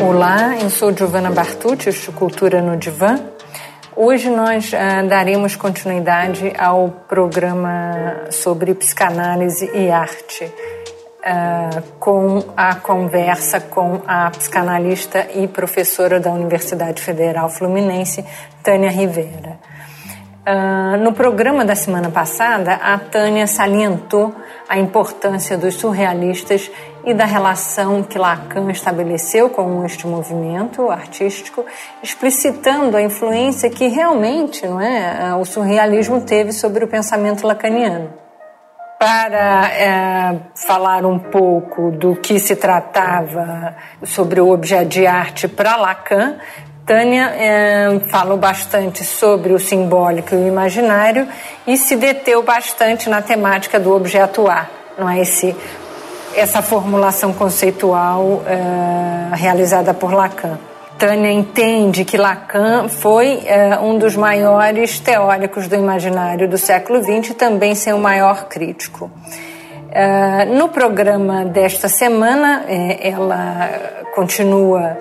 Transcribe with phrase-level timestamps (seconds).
[0.00, 3.18] Olá, eu sou Giovana Bartucci, de Cultura no Divã.
[3.96, 13.60] Hoje nós uh, daremos continuidade ao programa sobre psicanálise e arte, uh, com a conversa
[13.60, 18.24] com a psicanalista e professora da Universidade Federal Fluminense,
[18.62, 19.58] Tânia Rivera.
[20.48, 24.34] Uh, no programa da semana passada, a Tânia salientou
[24.66, 26.70] a importância dos surrealistas
[27.04, 31.66] e da relação que Lacan estabeleceu com este movimento artístico,
[32.02, 38.08] explicitando a influência que realmente não é, o surrealismo teve sobre o pensamento lacaniano.
[38.98, 45.76] Para é, falar um pouco do que se tratava sobre o objeto de arte para
[45.76, 46.38] Lacan,
[46.88, 51.28] Tânia é, falou bastante sobre o simbólico e o imaginário
[51.66, 54.66] e se deteu bastante na temática do objeto A,
[54.98, 55.54] não é esse
[56.34, 60.58] essa formulação conceitual é, realizada por Lacan.
[60.98, 67.30] Tânia entende que Lacan foi é, um dos maiores teóricos do imaginário do século XX
[67.30, 69.10] e também seu maior crítico.
[69.90, 72.64] É, no programa desta semana,
[73.02, 73.68] ela
[74.14, 74.96] continua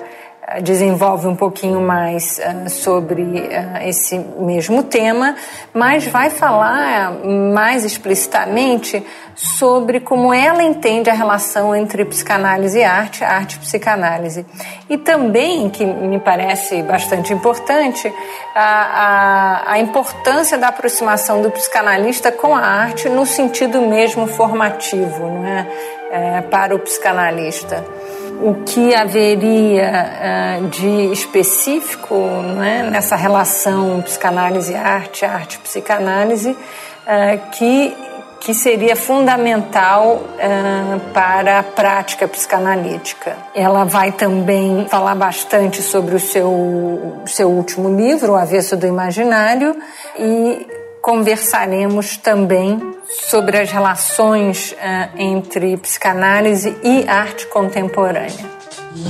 [0.62, 5.36] desenvolve um pouquinho mais uh, sobre uh, esse mesmo tema,
[5.74, 7.12] mas vai falar
[7.54, 14.46] mais explicitamente sobre como ela entende a relação entre psicanálise e arte, arte e psicanálise.
[14.90, 18.12] E também, que me parece bastante importante,
[18.56, 25.28] a, a, a importância da aproximação do psicanalista com a arte no sentido mesmo formativo,
[25.28, 25.68] não é?
[26.10, 27.97] é para o psicanalista
[28.42, 37.96] o que haveria uh, de específico né, nessa relação psicanálise-arte, arte-psicanálise, uh, que,
[38.40, 43.36] que seria fundamental uh, para a prática psicanalítica.
[43.56, 49.76] Ela vai também falar bastante sobre o seu, seu último livro, O Avesso do Imaginário,
[50.18, 50.68] e
[51.08, 52.78] conversaremos também
[53.30, 58.52] sobre as relações uh, entre psicanálise e arte contemporânea.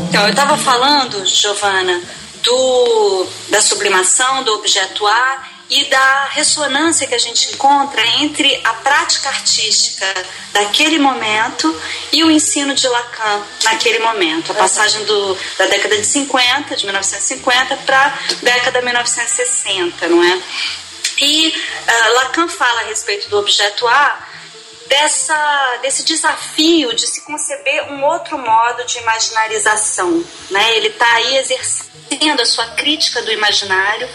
[0.07, 1.99] Então, eu estava falando, Giovana,
[2.43, 8.73] do, da sublimação do objeto A e da ressonância que a gente encontra entre a
[8.73, 10.05] prática artística
[10.53, 11.75] daquele momento
[12.13, 14.51] e o ensino de Lacan naquele momento.
[14.51, 18.13] A passagem do, da década de 50, de 1950, para a
[18.43, 20.41] década de 1960, não é?
[21.19, 24.27] E uh, Lacan fala a respeito do objeto A
[24.87, 30.23] dessa, desse desafio de se conceber um outro modo de imaginarização.
[30.49, 30.77] Né?
[30.77, 34.07] Ele está aí exercendo a sua crítica do imaginário,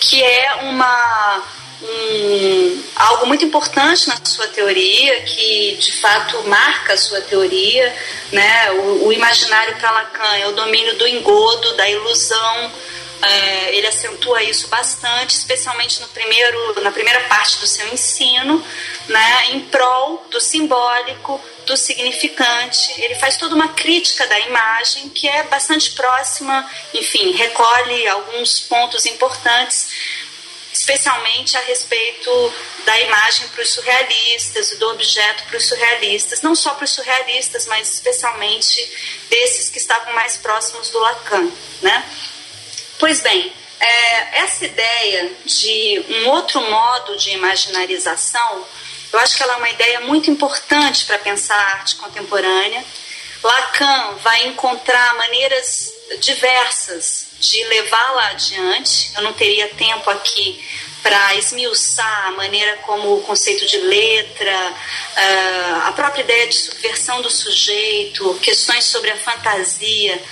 [0.00, 1.44] que é uma,
[1.82, 7.94] um, algo muito importante na sua teoria, que de fato marca a sua teoria.
[8.30, 8.72] Né?
[8.72, 12.72] O, o imaginário para Lacan é o domínio do engodo, da ilusão
[13.22, 18.64] é, ele acentua isso bastante, especialmente no primeiro, na primeira parte do seu ensino,
[19.06, 23.00] né, em prol do simbólico, do significante.
[23.00, 29.06] Ele faz toda uma crítica da imagem que é bastante próxima, enfim, recolhe alguns pontos
[29.06, 29.88] importantes,
[30.72, 32.52] especialmente a respeito
[32.84, 36.90] da imagem para os surrealistas e do objeto para os surrealistas, não só para os
[36.90, 38.90] surrealistas, mas especialmente
[39.30, 41.48] desses que estavam mais próximos do Lacan,
[41.80, 42.04] né?
[43.02, 48.64] Pois bem, é, essa ideia de um outro modo de imaginarização,
[49.12, 52.84] eu acho que ela é uma ideia muito importante para pensar a arte contemporânea.
[53.42, 59.10] Lacan vai encontrar maneiras diversas de levá-la adiante.
[59.16, 60.64] Eu não teria tempo aqui
[61.02, 64.74] para esmiuçar a maneira como o conceito de letra,
[65.16, 70.22] ah, a própria ideia de subversão do sujeito, questões sobre a fantasia,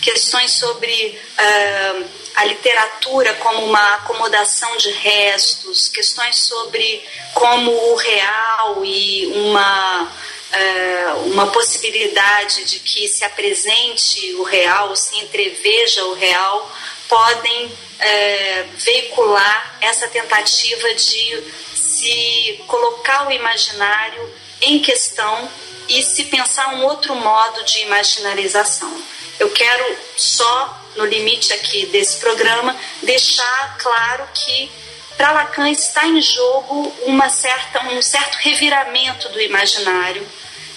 [0.00, 8.84] questões sobre uh, a literatura como uma acomodação de restos, questões sobre como o real
[8.84, 16.70] e uma, uh, uma possibilidade de que se apresente o real, se entreveja o real,
[17.08, 25.50] podem uh, veicular essa tentativa de se colocar o imaginário em questão
[25.88, 29.02] e se pensar um outro modo de imaginarização.
[29.38, 34.70] Eu quero só, no limite aqui desse programa, deixar claro que
[35.16, 40.26] para Lacan está em jogo uma certa, um certo reviramento do imaginário.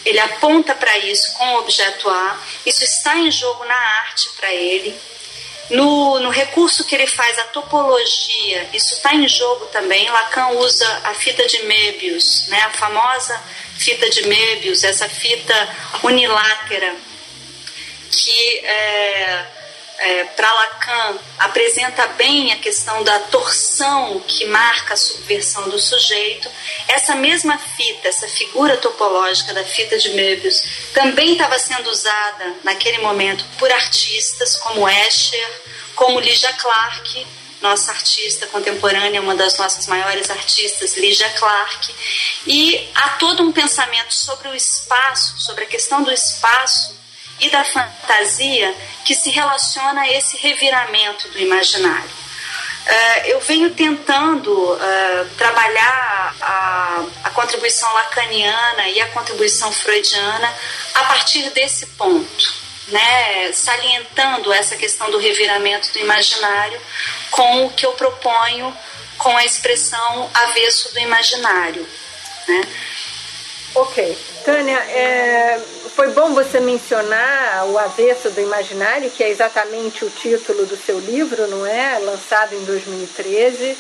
[0.04, 2.40] Ele aponta para isso com o objeto A.
[2.66, 5.00] Isso está em jogo na arte para ele.
[5.72, 10.10] No, no, recurso que ele faz, a topologia, isso está em jogo também.
[10.10, 12.62] Lacan usa a fita de Möbius, né?
[12.62, 13.42] a famosa
[13.78, 15.70] fita de Möbius, essa fita
[16.04, 16.96] unilátera
[18.12, 19.46] que é,
[20.02, 26.50] é, para Lacan, apresenta bem a questão da torção que marca a subversão do sujeito,
[26.88, 32.98] essa mesma fita, essa figura topológica da fita de Möbius, também estava sendo usada naquele
[32.98, 35.62] momento por artistas como Escher,
[35.96, 37.28] como Ligia Clark,
[37.62, 41.94] nossa artista contemporânea, uma das nossas maiores artistas, Ligia Clark,
[42.48, 47.01] e há todo um pensamento sobre o espaço, sobre a questão do espaço
[47.42, 48.74] e da fantasia
[49.04, 52.10] que se relaciona a esse reviramento do imaginário.
[52.10, 60.52] Uh, eu venho tentando uh, trabalhar a, a, contribuição lacaniana e a contribuição freudiana
[60.96, 62.62] a partir desse ponto
[62.92, 66.80] né, salientando essa questão do reviramento do imaginário
[67.32, 68.76] com o que eu proponho
[69.18, 71.88] com a expressão avesso do imaginário.
[72.48, 72.62] Né?
[73.76, 74.18] Ok.
[74.44, 75.62] Tânia, é,
[76.02, 80.98] foi bom você mencionar o avesso do imaginário, que é exatamente o título do seu
[80.98, 82.00] livro, não é?
[82.00, 83.78] Lançado em 2013.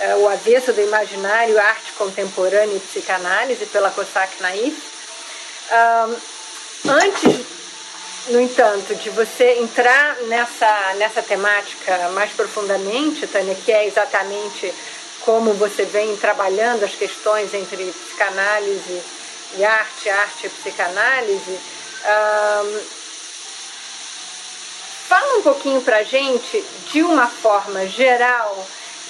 [0.00, 4.82] É, o avesso do imaginário, arte contemporânea e psicanálise, pela Cossack Naif.
[5.72, 7.40] Um, antes
[8.28, 14.74] no entanto, de você entrar nessa, nessa temática mais profundamente, Tânia, que é exatamente
[15.22, 19.21] como você vem trabalhando as questões entre psicanálise
[19.56, 21.60] e arte, arte e psicanálise,
[22.04, 22.80] um,
[25.08, 28.66] fala um pouquinho para a gente, de uma forma geral,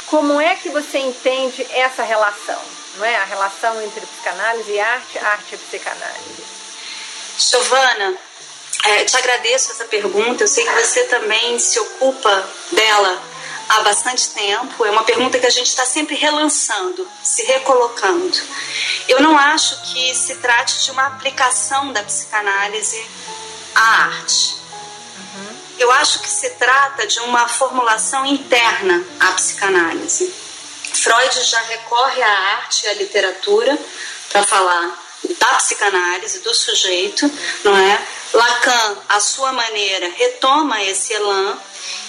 [0.06, 2.60] como é que você entende essa relação,
[2.96, 3.16] não é?
[3.16, 6.44] A relação entre psicanálise e arte, arte e psicanálise.
[7.38, 8.14] Giovana,
[8.84, 10.42] é, te agradeço essa pergunta.
[10.42, 13.22] Eu sei que você também se ocupa dela
[13.68, 14.84] há bastante tempo.
[14.84, 18.38] É uma pergunta que a gente está sempre relançando, se recolocando.
[19.08, 23.04] Eu não acho que se trate de uma aplicação da psicanálise
[23.75, 24.56] à arte.
[25.78, 30.32] Eu acho que se trata de uma formulação interna à psicanálise.
[30.94, 33.78] Freud já recorre à arte e à literatura
[34.31, 35.02] para falar
[35.38, 37.31] da psicanálise, do sujeito,
[37.64, 38.06] não é?
[38.32, 41.58] Lacan, à sua maneira, retoma esse elan,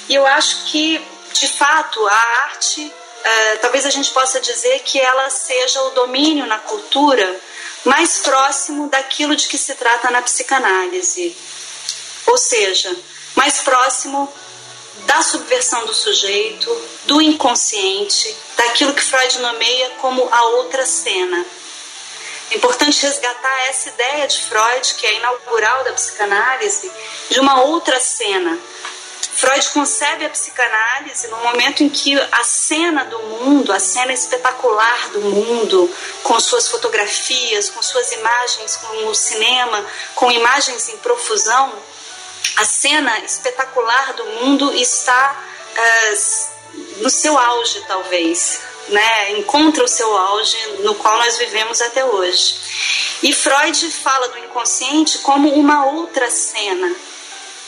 [0.10, 2.14] e eu acho que, de fato, a
[2.46, 2.94] arte,
[3.24, 7.40] é, talvez a gente possa dizer que ela seja o domínio na cultura
[7.86, 11.36] mais próximo daquilo de que se trata na psicanálise,
[12.28, 12.96] ou seja,
[13.36, 14.32] mais próximo
[15.06, 16.70] da subversão do sujeito,
[17.06, 21.46] do inconsciente, daquilo que Freud nomeia como a outra cena.
[22.52, 26.92] É importante resgatar essa ideia de Freud, que é inaugural da psicanálise,
[27.30, 28.60] de uma outra cena.
[29.32, 35.10] Freud concebe a psicanálise no momento em que a cena do mundo, a cena espetacular
[35.10, 35.90] do mundo,
[36.24, 39.86] com suas fotografias, com suas imagens, com o cinema,
[40.16, 41.74] com imagens em profusão,
[42.58, 45.44] a cena espetacular do mundo está
[45.78, 52.04] uh, no seu auge, talvez né, encontra o seu auge no qual nós vivemos até
[52.04, 52.56] hoje.
[53.24, 56.94] E Freud fala do inconsciente como uma outra cena.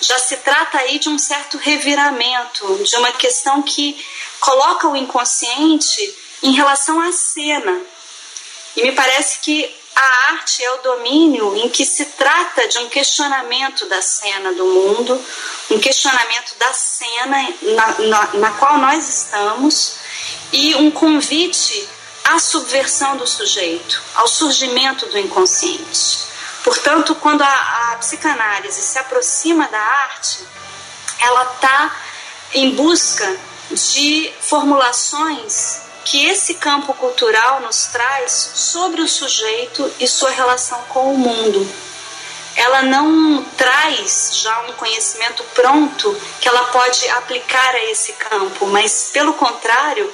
[0.02, 4.04] Já se trata aí de um certo reviramento, de uma questão que
[4.40, 7.82] coloca o inconsciente em relação à cena.
[8.76, 12.90] E me parece que a arte é o domínio em que se trata de um
[12.90, 15.26] questionamento da cena do mundo,
[15.72, 19.94] um questionamento da cena na, na, na qual nós estamos
[20.52, 21.88] e um convite
[22.26, 26.26] à subversão do sujeito, ao surgimento do inconsciente.
[26.66, 30.44] Portanto, quando a, a psicanálise se aproxima da arte,
[31.20, 31.96] ela está
[32.56, 33.38] em busca
[33.70, 41.14] de formulações que esse campo cultural nos traz sobre o sujeito e sua relação com
[41.14, 41.72] o mundo.
[42.56, 49.12] Ela não traz já um conhecimento pronto que ela pode aplicar a esse campo, mas
[49.14, 50.12] pelo contrário,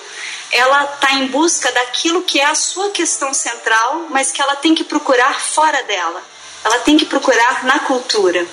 [0.51, 4.75] ela está em busca daquilo que é a sua questão central, mas que ela tem
[4.75, 6.21] que procurar fora dela.
[6.63, 8.47] Ela tem que procurar na cultura.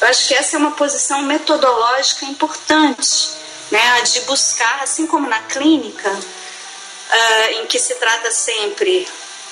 [0.00, 3.30] Eu acho que essa é uma posição metodológica importante,
[3.70, 9.06] né, a de buscar, assim como na clínica, uh, em que se trata sempre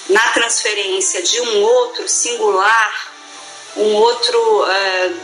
[0.08, 3.12] na transferência de um outro singular,
[3.76, 5.20] um outro uh,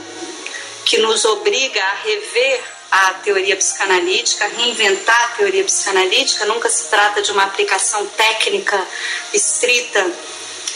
[0.85, 7.23] que nos obriga a rever a teoria psicanalítica, reinventar a teoria psicanalítica, nunca se trata
[7.23, 8.87] de uma aplicação técnica
[9.33, 10.13] estrita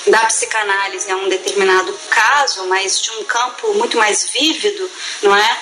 [0.07, 4.91] da psicanálise a um determinado caso, mas de um campo muito mais vívido,
[5.23, 5.59] não é?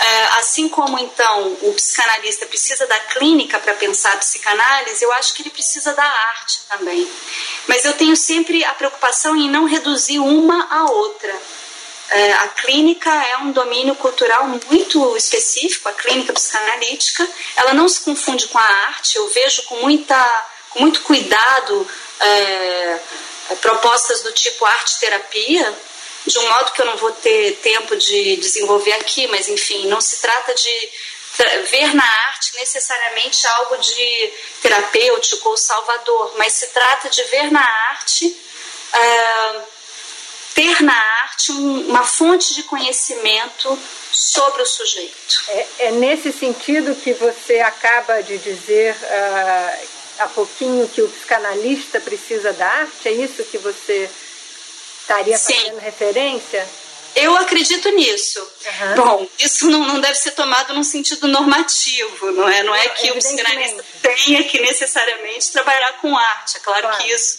[0.00, 5.34] é assim como então o psicanalista precisa da clínica para pensar a psicanálise, eu acho
[5.34, 7.08] que ele precisa da arte também.
[7.68, 11.34] Mas eu tenho sempre a preocupação em não reduzir uma à outra
[12.10, 17.26] É, a clínica é um domínio cultural muito específico, a clínica psicanalítica.
[17.56, 19.16] Ela não se confunde com a arte.
[19.16, 20.46] Eu vejo com, muita,
[20.76, 21.88] muito cuidado
[22.20, 23.00] é,
[23.60, 25.78] propostas do tipo arte-terapia,
[26.26, 30.00] de um modo que eu não vou ter tempo de desenvolver aqui, mas enfim, não
[30.00, 30.90] se trata de
[31.70, 34.32] ver na arte necessariamente algo de
[34.62, 39.62] terapêutico ou salvador, mas se trata de ver na arte, uh,
[40.54, 43.76] ter na arte um, uma fonte de conhecimento
[44.12, 45.42] sobre o sujeito.
[45.48, 52.00] É, é, nesse sentido que você acaba de dizer uh, há pouquinho que o psicanalista
[52.00, 53.08] precisa da arte?
[53.08, 54.08] É isso que você
[55.00, 55.84] estaria fazendo Sim.
[55.84, 56.68] referência?
[57.16, 58.40] Eu acredito nisso.
[58.40, 58.94] Uhum.
[58.96, 62.62] Bom, isso não, não deve ser tomado num sentido normativo, não é?
[62.64, 66.56] Não é que o psicanalista tenha que necessariamente trabalhar com arte.
[66.56, 67.38] É claro, claro, que isso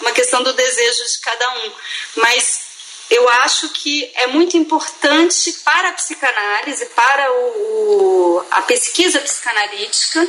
[0.00, 1.72] é uma questão do desejo de cada um.
[2.16, 2.62] Mas
[3.10, 10.28] eu acho que é muito importante para a psicanálise, para o a pesquisa psicanalítica,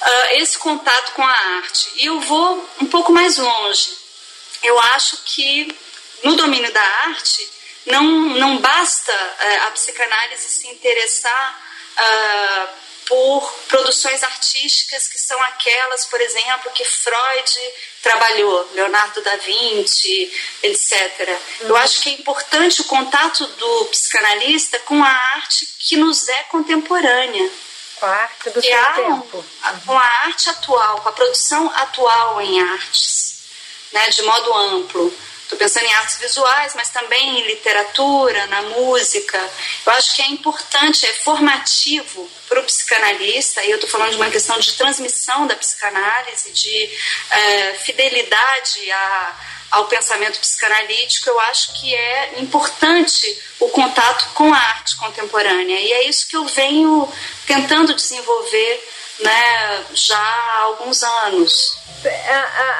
[0.00, 1.90] uh, esse contato com a arte.
[1.96, 3.96] E eu vou um pouco mais longe.
[4.62, 5.74] Eu acho que
[6.22, 7.50] no domínio da arte
[7.86, 11.62] não, não basta uh, a psicanálise se interessar
[11.96, 12.68] uh,
[13.06, 21.28] por produções artísticas que são aquelas, por exemplo, que Freud trabalhou, Leonardo da Vinci, etc.
[21.62, 21.68] Uhum.
[21.68, 26.42] Eu acho que é importante o contato do psicanalista com a arte que nos é
[26.44, 27.50] contemporânea.
[28.00, 29.44] Com a arte do seu tempo.
[29.86, 33.44] Com a arte atual, com a produção atual em artes,
[33.92, 35.14] né, de modo amplo.
[35.42, 39.38] Estou pensando em artes visuais, mas também em literatura, na música.
[39.84, 44.16] Eu acho que é importante, é formativo para o psicanalista, e eu estou falando de
[44.16, 46.98] uma questão de transmissão da psicanálise, de
[47.30, 49.36] é, fidelidade a,
[49.70, 55.78] ao pensamento psicanalítico, eu acho que é importante o contato com a arte contemporânea.
[55.78, 57.08] E é isso que eu venho
[57.46, 58.84] tentando desenvolver
[59.20, 61.78] né, já há alguns anos.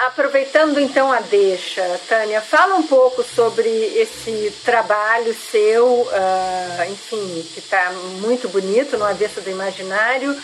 [0.07, 7.59] Aproveitando então a deixa, Tânia, fala um pouco sobre esse trabalho seu, uh, enfim, que
[7.59, 10.35] está muito bonito no Avesso do Imaginário.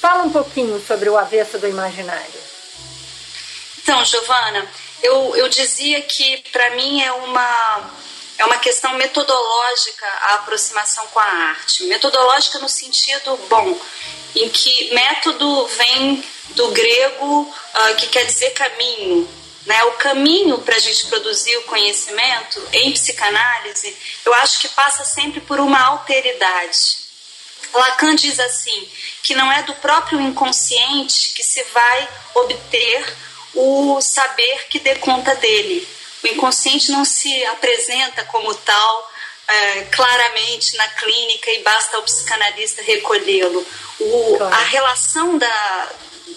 [0.00, 2.40] Fala um pouquinho sobre o Avesso do Imaginário.
[3.80, 4.68] Então, Giovana,
[5.02, 7.90] eu, eu dizia que para mim é uma
[8.38, 11.84] é uma questão metodológica a aproximação com a arte.
[11.84, 13.76] Metodológica no sentido bom,
[14.36, 19.28] em que método vem do grego uh, que quer dizer caminho.
[19.66, 19.84] Né?
[19.84, 25.40] O caminho para a gente produzir o conhecimento em psicanálise, eu acho que passa sempre
[25.40, 27.08] por uma alteridade.
[27.74, 28.88] Lacan diz assim,
[29.22, 33.14] que não é do próprio inconsciente que se vai obter
[33.54, 35.86] o saber que dê conta dele.
[36.22, 39.12] O inconsciente não se apresenta como tal
[39.48, 43.66] é, claramente na clínica e basta ao psicanalista recolhê-lo.
[44.36, 44.54] Claro.
[44.54, 45.92] A relação da,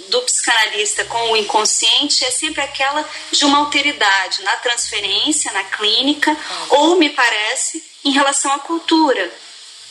[0.07, 6.35] do psicanalista com o inconsciente é sempre aquela de uma alteridade na transferência, na clínica,
[6.69, 9.31] ou, me parece, em relação à cultura.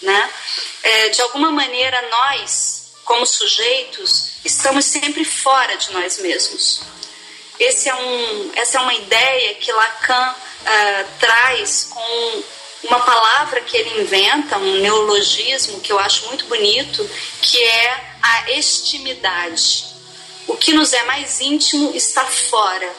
[0.00, 0.30] Né?
[0.82, 6.80] É, de alguma maneira, nós, como sujeitos, estamos sempre fora de nós mesmos.
[7.60, 12.42] Esse é um, essa é uma ideia que Lacan uh, traz com
[12.84, 17.08] uma palavra que ele inventa, um neologismo que eu acho muito bonito,
[17.42, 19.84] que é a estimidade.
[20.46, 22.90] O que nos é mais íntimo está fora.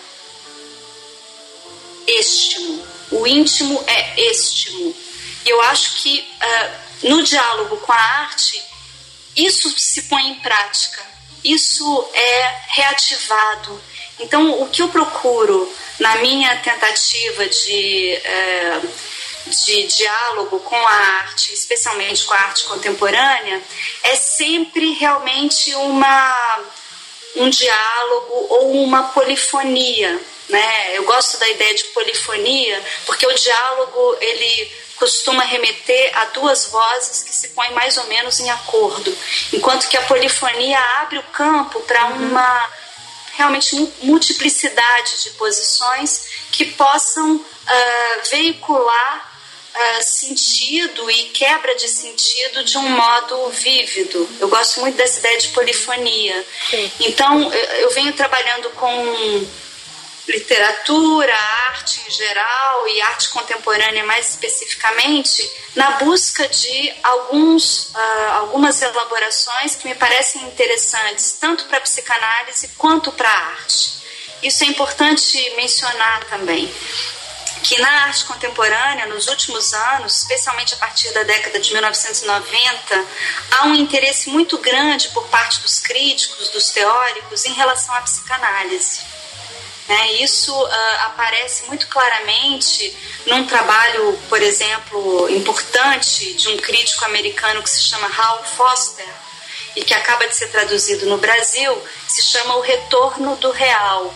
[2.06, 2.86] Estimo.
[3.10, 4.96] O íntimo é estimo.
[5.44, 8.63] E eu acho que uh, no diálogo com a arte,
[9.36, 11.03] isso se põe em prática.
[11.44, 13.82] Isso é reativado
[14.21, 18.81] então, o que eu procuro na minha tentativa de, é,
[19.47, 23.61] de diálogo com a arte, especialmente com a arte contemporânea,
[24.03, 26.59] é sempre realmente uma,
[27.35, 30.19] um diálogo ou uma polifonia.
[30.49, 30.97] Né?
[30.97, 37.23] Eu gosto da ideia de polifonia porque o diálogo ele costuma remeter a duas vozes
[37.23, 39.17] que se põem mais ou menos em acordo,
[39.51, 42.29] enquanto que a polifonia abre o campo para uhum.
[42.29, 42.69] uma
[43.41, 49.33] realmente multiplicidade de posições que possam uh, veicular
[49.74, 54.29] uh, sentido e quebra de sentido de um modo vívido.
[54.39, 56.45] Eu gosto muito dessa ideia de polifonia.
[56.69, 56.91] Sim.
[57.00, 59.48] Então, eu venho trabalhando com
[60.27, 61.35] literatura,
[61.69, 69.75] arte em geral e arte contemporânea mais especificamente, na busca de alguns, uh, algumas elaborações
[69.75, 74.01] que me parecem interessantes, tanto para a psicanálise quanto para a arte.
[74.43, 76.71] Isso é importante mencionar também.
[77.63, 83.05] que na arte contemporânea, nos últimos anos, especialmente a partir da década de 1990,
[83.51, 89.11] há um interesse muito grande por parte dos críticos, dos teóricos, em relação à psicanálise.
[89.88, 90.13] Né?
[90.13, 92.95] Isso uh, aparece muito claramente
[93.25, 99.07] num trabalho, por exemplo, importante de um crítico americano que se chama Hal Foster
[99.75, 104.13] e que acaba de ser traduzido no Brasil, se chama O Retorno do Real.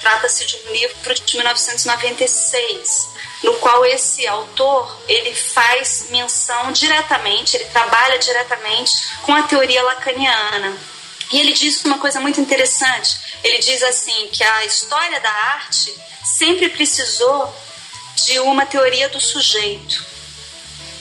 [0.00, 3.08] Trata-se de um livro de 1996,
[3.42, 10.76] no qual esse autor ele faz menção diretamente, ele trabalha diretamente com a teoria lacaniana.
[11.32, 13.29] E ele diz uma coisa muito interessante.
[13.42, 15.94] Ele diz assim que a história da arte
[16.24, 17.54] sempre precisou
[18.24, 20.04] de uma teoria do sujeito.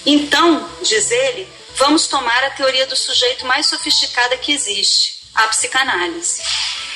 [0.06, 6.42] Então, diz ele, vamos tomar a teoria do sujeito mais sofisticada que existe, a psicanálise.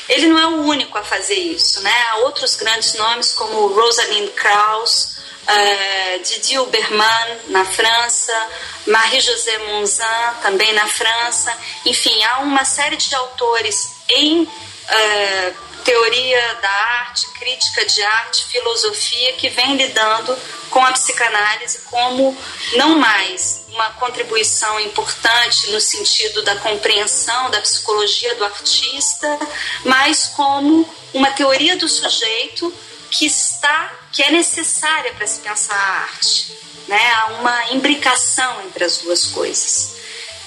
[0.08, 2.06] Ele não é o único a fazer isso, né?
[2.10, 8.50] Há outros grandes nomes como Rosalind Krauss, uh, Didier Berman na França,
[8.88, 10.04] Marie-José Monzin
[10.42, 11.58] também na França.
[11.86, 14.48] Enfim, há uma série de autores em
[14.84, 20.36] uh, teoria da arte, crítica de arte, filosofia que vem lidando
[20.70, 22.36] com a psicanálise como
[22.76, 29.40] não mais uma contribuição importante no sentido da compreensão da psicologia do artista,
[29.84, 32.74] mas como uma teoria do sujeito
[33.10, 36.56] que está que é necessária para se pensar a arte,
[36.88, 37.14] né?
[37.14, 39.93] Há uma imbricação entre as duas coisas.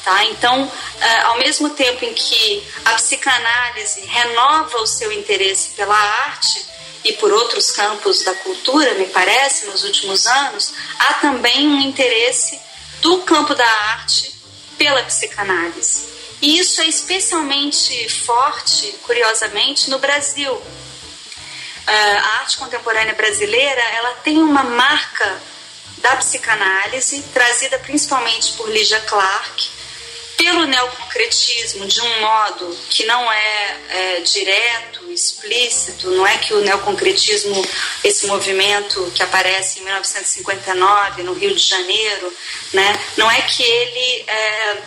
[0.07, 0.25] Tá?
[0.27, 6.65] Então, eh, ao mesmo tempo em que a psicanálise renova o seu interesse pela arte
[7.03, 12.57] e por outros campos da cultura, me parece, nos últimos anos, há também um interesse
[13.01, 14.33] do campo da arte
[14.79, 16.05] pela psicanálise.
[16.41, 20.63] E isso é especialmente forte, curiosamente, no Brasil.
[21.85, 25.43] Eh, a arte contemporânea brasileira ela tem uma marca
[25.99, 29.76] da psicanálise, trazida principalmente por Lígia Clark,
[30.37, 36.61] pelo neoconcretismo de um modo que não é, é, direto, explícito, não é que o
[36.61, 37.61] neoconcretismo,
[38.05, 42.33] esse movimento que aparece em 1959 no Rio de Janeiro,
[42.73, 44.83] né, não é que ele, é,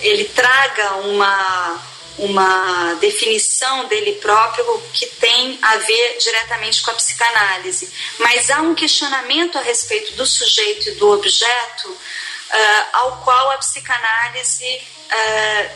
[0.00, 1.80] ele traga uma,
[2.18, 8.74] uma definição dele próprio que tem a ver diretamente com a psicanálise, mas há um
[8.74, 15.70] questionamento a respeito do sujeito e do objeto uh, ao qual a psicanálise uh,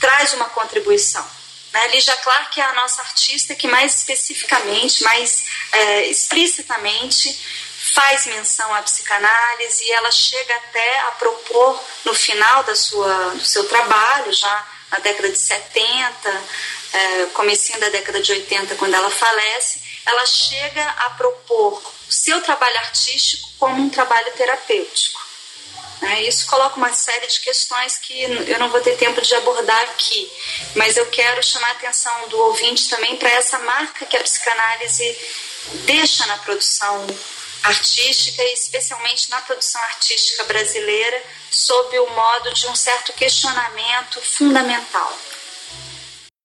[0.00, 1.26] traz uma contribuição.
[1.72, 1.88] Né?
[1.88, 7.38] Lígia Clark é a nossa artista que mais especificamente, mais uh, explicitamente
[7.94, 13.44] faz menção à psicanálise e ela chega até a propor no final da sua, do
[13.44, 16.44] seu trabalho, já na década de 70,
[17.34, 22.78] comecinho da década de 80, quando ela falece, ela chega a propor o seu trabalho
[22.78, 25.27] artístico como um trabalho terapêutico.
[26.00, 26.22] Né?
[26.22, 30.30] Isso coloca uma série de questões que eu não vou ter tempo de abordar aqui,
[30.74, 35.18] mas eu quero chamar a atenção do ouvinte também para essa marca que a psicanálise
[35.84, 37.06] deixa na produção
[37.62, 45.18] artística e especialmente na produção artística brasileira sob o modo de um certo questionamento fundamental.